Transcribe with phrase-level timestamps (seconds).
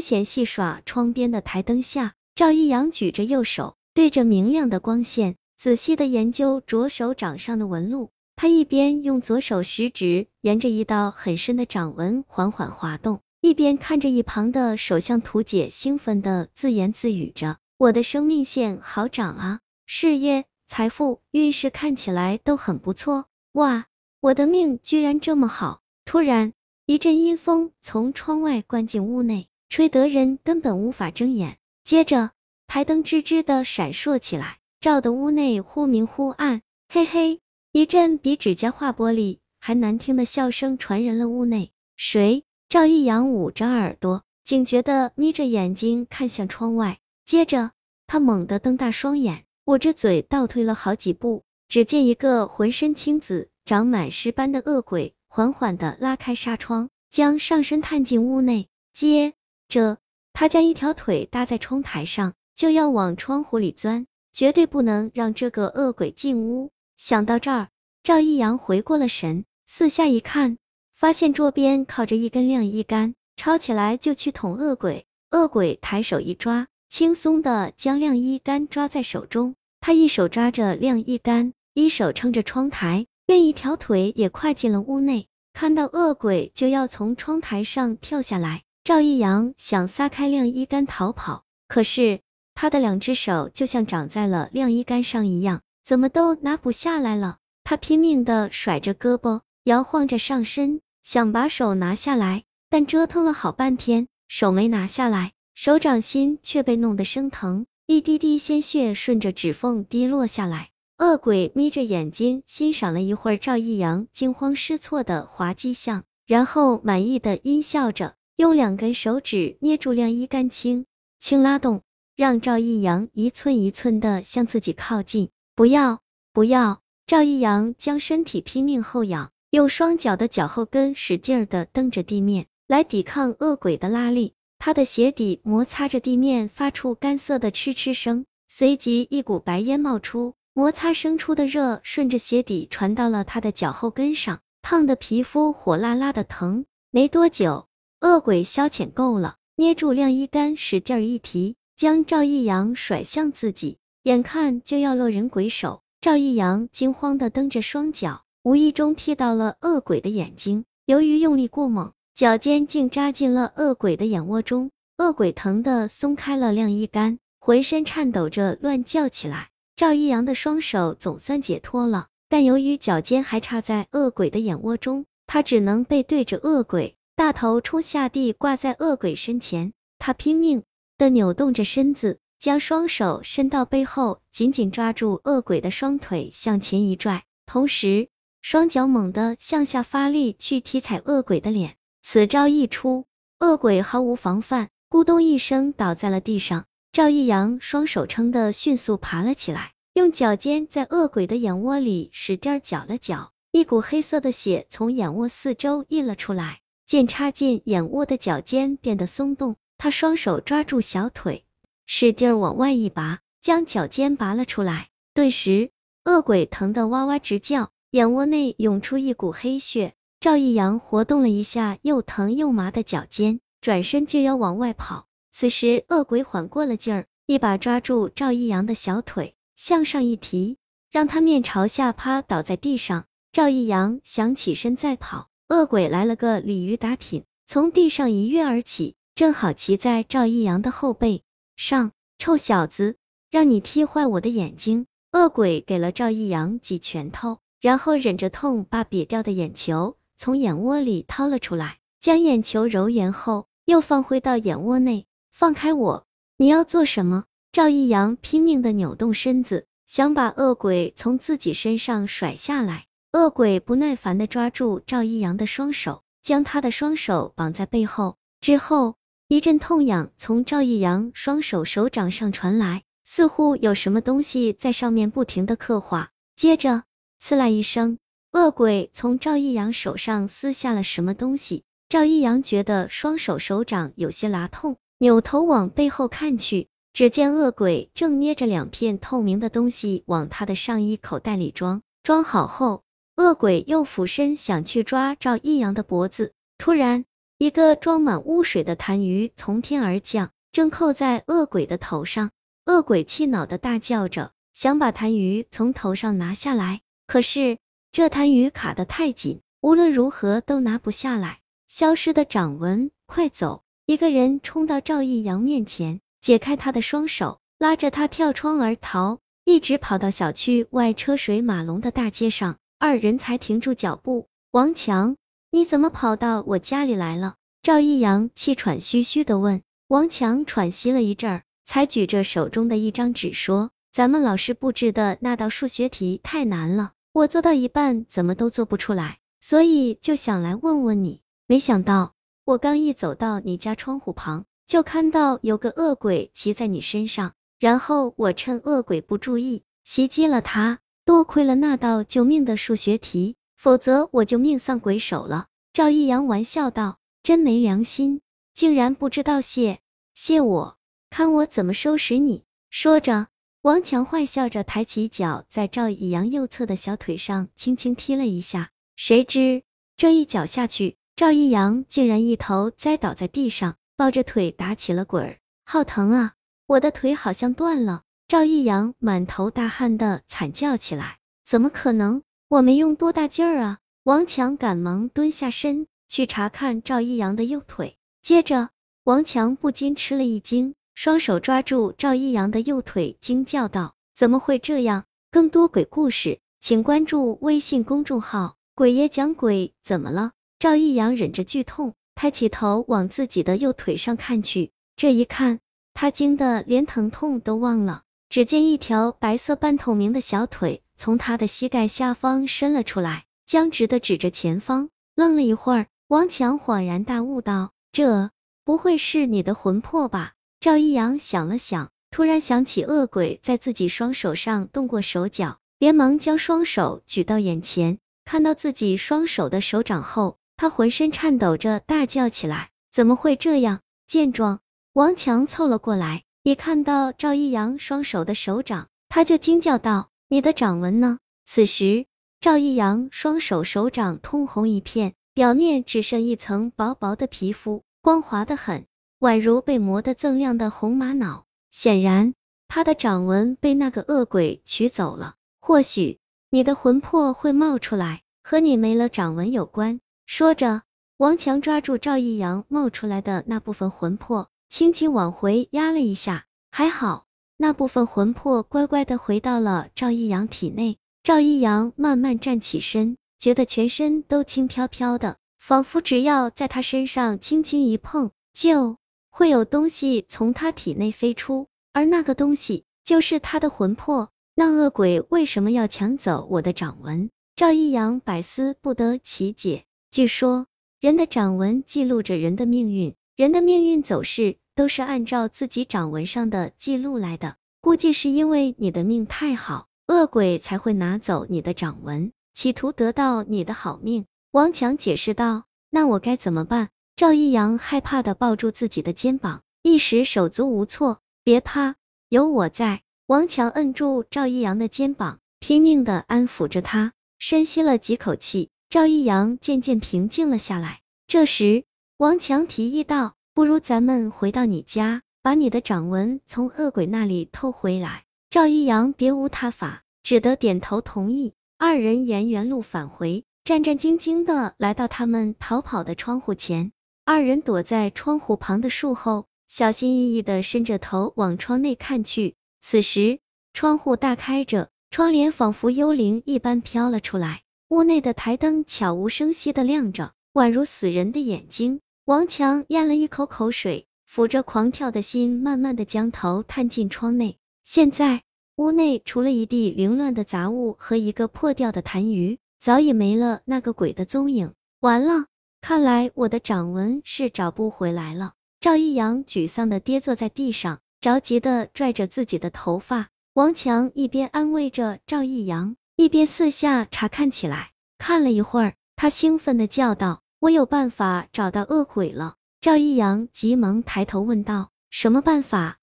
[0.00, 8.10] 闲戏耍窗边的台灯下，赵一阳举着右手，对着明亮的光线，仔细的研究左手掌上的纹路。
[8.36, 23.26] 他一边用左手食指沿着一道很深的掌纹缓缓滑动，一边看着一旁的手相图姐兴奋的自言自语着：“我的生命线好长啊，事业、财富、运势看起来都很不错。
[23.52, 23.86] 哇，
[24.20, 26.52] 我的命居然这么好！”突然，
[26.86, 29.48] 一阵阴风从窗外灌进屋内。
[29.68, 32.30] 吹得人根本无法睁眼，接着
[32.66, 36.62] 台灯吱吱的闪烁起来，照得屋内忽明忽暗。
[36.88, 37.40] 嘿嘿，
[37.72, 41.70] 一阵比指甲划玻璃还难听的笑声传人了屋内。
[41.96, 42.44] 谁？
[42.68, 47.70] 赵一阳捂着耳朵，警觉的眯着眼睛看向窗外，接着
[48.06, 51.44] 他猛地瞪大双眼，捂着嘴倒退了好几步。
[51.68, 58.68] 只见一个浑身青紫、长满尸斑的恶鬼缓缓的拉开纱窗，将上身探进屋内。
[58.94, 59.34] 接
[59.68, 59.98] 这，
[60.32, 66.70] 他将一条腿搭在窗台上，就要往窗户里钻，绝对不能让这个恶鬼进屋。
[66.96, 67.68] 想到这儿，
[68.02, 70.56] 赵一阳回过了神，四下一看，
[70.94, 75.04] 发现桌边靠着一根晾衣杆，抄起来就去捅恶鬼。
[75.30, 79.54] 恶鬼抬手一抓，轻松的将晾衣杆抓在手中。
[79.80, 85.26] 他一手抓着晾衣杆，一手撑着窗台，另一条腿也快进了屋内。
[85.52, 88.62] 看到恶鬼就要从窗台上跳下来。
[88.88, 92.20] 赵一阳想撒开晾衣杆逃跑，可是
[92.54, 97.36] 他的两只手就像长在了晾衣杆上一样，怎么都拿不下来了。
[97.64, 110.70] 他拼命的甩着胳膊，摇晃着上身，想把手拿下来，但折腾了好半天，手没拿下来，手掌心却被弄得生疼，一滴滴鲜血顺着指缝滴落下来。
[110.96, 118.14] 恶鬼眯着眼睛欣赏了一会儿赵一阳惊慌失措的滑稽相，然后满意的阴笑着。
[118.38, 120.86] 用两根手指捏住晾衣杆，轻
[121.18, 121.82] 轻拉动，
[122.14, 125.30] 让赵一阳一寸一寸的向自己靠近。
[125.56, 125.98] 不要，
[126.32, 126.80] 不要！
[127.04, 134.34] 赵一阳将身体拼命后仰，用双脚的脚后跟使劲的蹬着地面，来抵抗恶鬼的拉力。
[134.60, 146.66] 他的鞋底摩擦着地面，发出干涩的嗤嗤声，随即一股白烟冒出，摩擦生出的热顺着鞋底传到了他的脚后跟上，烫的皮肤火辣辣的疼。
[146.92, 147.67] 没多久。
[148.00, 155.80] 恶鬼消遣够了，捏住晾衣杆，使劲一提，将赵一阳甩向自己，眼看就要落人鬼手。
[156.00, 169.48] 赵一阳惊慌的蹬着双脚，无意中踢到了恶鬼的眼睛，由于用力过猛，脚尖竟扎进了恶鬼的眼窝中，恶鬼疼的松开了晾衣杆，浑身颤抖着乱叫起来。
[169.74, 176.94] 赵一阳的双手总算解脱了，但由于脚尖还插在恶鬼的眼窝中，他只能背对着恶鬼。
[177.18, 179.72] 大头冲下地，挂在恶鬼身前。
[179.98, 180.62] 他拼命
[180.98, 188.08] 的扭动着身子，将双手伸到背后，紧紧抓住恶鬼的双腿，向前一拽，同时
[188.40, 191.74] 双脚猛地向下发力，去踢踩恶鬼的脸。
[192.02, 193.06] 此招一出，
[193.40, 196.66] 恶鬼毫无防范，咕咚一声倒在了地上。
[196.92, 206.60] 赵一阳双手撑的迅速爬了起来，用脚尖在恶鬼的眼窝里使劲搅了搅，一股黑色的血从眼窝四周溢了出来。
[206.88, 211.44] 剑插进眼窝的脚尖变得松动，他双手抓住小腿，
[211.84, 214.88] 使劲往外一拔，将脚尖拔了出来。
[215.12, 215.70] 顿时，
[216.06, 219.92] 恶鬼疼得哇哇直叫，眼窝内涌出一股黑血。
[220.18, 225.04] 赵一阳活动了一下又疼又麻的脚尖，转身就要往外跑。
[225.30, 230.56] 此时，恶鬼缓过了劲儿，一把抓住赵一阳的小腿，向上一提，
[230.90, 233.04] 让他面朝下趴倒在地上。
[233.30, 235.28] 赵一阳想起身再跑。
[235.48, 241.22] 恶鬼来了个鲤鱼打挺，从地上一跃而起，正好骑在赵一阳的后背
[241.56, 241.92] 上。
[242.18, 242.96] 臭小子，
[243.30, 244.86] 让你踢坏我的眼睛！
[245.12, 255.06] 恶鬼给了赵一阳几拳头，然后忍着痛把瘪掉的眼球从眼窝里掏了出来，将眼球揉圆后又放回到眼窝内。
[255.30, 256.04] 放开我！
[256.36, 257.24] 你要做什么？
[257.52, 262.86] 赵一阳拼命的扭动身子，想把恶鬼从自己身上甩下来。
[263.10, 268.18] 恶鬼不耐烦的抓住赵一阳的双手，将他的双手绑在背后。
[268.42, 268.96] 之后，
[269.28, 276.10] 一阵痛痒从赵一阳双手手掌上传来，似乎有什么东西在上面不停的刻画。
[276.36, 276.82] 接着，
[277.18, 277.96] 刺啦一声，
[278.30, 281.64] 恶鬼从赵一阳手上撕下了什么东西。
[281.88, 291.80] 赵一阳觉得双手手掌有些辣痛，扭头往背后看去，只见恶鬼正捏着两片透明的东西往他的上衣口袋里装。
[292.02, 292.82] 装好后。
[293.18, 297.04] 恶鬼又俯身想去抓赵一阳的脖子，突然
[297.36, 302.30] 一个装满污水的痰盂从天而降，正扣在恶鬼的头上。
[302.64, 307.58] 恶鬼气恼的大叫着，想把痰盂从头上拿下来，可是
[307.90, 311.40] 这痰盂卡得太紧，无论如何都拿不下来。
[311.66, 313.64] 消失的掌纹，快走！
[313.84, 324.28] 一个人冲到赵一阳面前，解开他的双手，拉着他跳窗而逃，一直跑到小区外车水马龙的大街上，二人才停住脚步。
[324.50, 325.16] 王强，
[325.50, 327.34] 你怎么跑到我家里来了？
[327.62, 329.62] 赵一阳气喘吁吁的问。
[329.88, 331.42] 王强喘息了一阵儿。
[331.64, 341.20] 才举着手中的一张纸说：“咱们老师布置的那道数学题太难了，我做到一半怎么都做不出来，所以就想来问问你。
[341.46, 342.14] 没想到
[342.46, 350.78] 我刚一走到你家窗户旁，就看到有个恶鬼骑在你身上，然后我趁恶鬼不注意袭击了他。
[351.08, 358.20] 多亏了那道救命的数学题，否则我就命丧鬼手了。”赵一阳玩笑道：“真没良心，
[358.52, 359.78] 竟然不知道谢
[360.12, 360.76] 谢我。”
[361.08, 362.44] 看我怎么收拾你！
[362.68, 363.28] 说着，
[363.62, 368.68] 王强坏笑着抬起脚，在赵一阳右侧的小腿上轻轻踢了一下。
[368.94, 369.62] 谁知
[369.96, 376.34] 这一脚下去，赵一阳竟然一头栽倒在地上，抱着腿打起了滚儿，好疼啊！
[376.66, 378.02] 我的腿好像断了！
[378.28, 381.16] 赵一阳满头大汗的惨叫起来。
[381.46, 382.20] 怎么可能？
[382.48, 383.78] 我没用多大劲儿啊！
[384.02, 388.68] 王强赶忙蹲下身去查看赵一阳的右腿，接着
[389.02, 390.74] 王强不禁吃了一惊。
[390.94, 399.72] 双手抓住赵一阳的右腿，惊叫道：“怎么会这样？”更多鬼故事，请关注微信公众号“鬼爷讲鬼”。
[399.82, 400.32] 怎么了？
[400.58, 404.70] 赵一阳忍着剧痛，抬起头往自己的右腿上看去。
[404.96, 405.60] 这一看，
[405.94, 408.02] 他惊得连疼痛都忘了。
[408.28, 414.90] 只见一条白色半透明的小腿从他的膝盖下方伸了出来，僵直的指着前方。
[415.14, 418.30] 愣了一会儿，王强恍然大悟道：“这
[418.64, 434.60] 不会是你的魂魄吧？”赵一阳想了想，突然想起恶鬼在自己双手上动过手脚，连忙将双手举到眼前，看到自己双手的手掌后，他浑身颤抖着大叫起来：“怎么会这样？”见状，
[434.92, 442.06] 王强凑了过来，一看到赵一阳双手的手掌，他就惊叫道：“你的掌纹呢？”此时，
[442.40, 448.86] 赵一阳双手手掌通红一片，表面只剩一层薄薄的皮肤，光滑的很。
[449.20, 452.34] 宛如被磨得锃亮的红玛瑙，显然
[452.68, 455.34] 他的掌纹被那个恶鬼取走了。
[455.60, 456.18] 或许
[456.50, 460.00] 你的魂魄会冒出来，和你没了掌纹有关。
[460.24, 460.82] 说着，
[461.16, 467.26] 王强抓住赵一阳冒出来的那部分魂魄，轻轻往回压了一下，还好，
[467.56, 470.98] 那部分魂魄乖乖的回到了赵一阳体内。
[471.22, 478.96] 赵一阳慢慢站起身，觉得全身都轻飘飘的，仿佛只要在他身上轻轻一碰，就。
[479.30, 484.30] 会有东西从他体内飞出，而那个东西就是他的魂魄。
[484.56, 487.30] 那恶鬼为什么要抢走我的掌纹？
[487.54, 489.84] 赵一阳百思不得其解。
[490.10, 490.66] 据说
[490.98, 497.54] 人的掌纹记录着人的命运，人的命运走势都是按照自己掌纹上的记录来的。
[497.80, 504.24] 估计是因为你的命太好，恶鬼才会拿走你的掌纹，企图得到你的好命。
[504.50, 511.20] 王强解释道：“那我该怎么办？”赵一阳害怕的抱住自己的肩膀，一时手足无措。
[511.44, 511.94] 别怕，
[512.28, 513.02] 有我在。
[513.28, 517.12] 王强摁住赵一阳的肩膀，拼命的安抚着他。
[517.38, 520.98] 深吸了几口气，赵一阳渐渐平静了下来。
[521.28, 521.84] 这时，
[522.18, 531.52] 王强提议道：“不如咱们回到你家，把你的掌纹从恶鬼那里偷回来。”赵一阳别无他法，只得点头同意。
[531.76, 536.90] 二人沿原路返回，战战兢兢的来到他们逃跑的窗户前。
[537.24, 542.56] 二人躲在窗户旁的树后，小心翼翼的伸着头往窗内看去。
[542.80, 543.38] 此时，
[543.72, 547.62] 窗户大开着，窗帘仿佛幽灵一般飘了出来。
[547.90, 552.00] 屋内的台灯悄无声息的亮着，宛如死人的眼睛。
[552.28, 557.56] 王强咽了一口口水，抚着狂跳的心，慢慢的将头探进窗内。
[557.84, 558.42] 现在，
[558.76, 564.74] 屋内除了一地凌乱的杂物和一个破掉的痰盂，早已没了那个鬼的踪影。
[565.00, 565.46] 完了。
[565.80, 568.52] 看来我的掌纹是找不回来了。
[568.78, 573.28] 赵一阳沮丧的跌坐在地上，着急的拽着自己的头发。
[573.54, 577.92] 王强一边安慰着赵一阳，一边四下查看起来。
[578.18, 585.97] 看了一会儿，他兴奋的叫道：“我有办法找到恶鬼了！”赵一阳急忙抬头问道：“什么办法？”